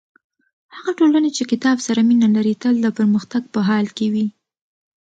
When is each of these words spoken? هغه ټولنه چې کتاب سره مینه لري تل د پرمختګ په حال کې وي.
هغه 0.75 0.91
ټولنه 0.99 1.29
چې 1.35 1.43
کتاب 1.51 1.77
سره 1.87 1.99
مینه 2.07 2.27
لري 2.35 2.53
تل 2.61 2.75
د 2.81 2.87
پرمختګ 2.97 3.41
په 3.53 3.59
حال 3.67 3.85
کې 3.97 4.07
وي. 4.13 4.27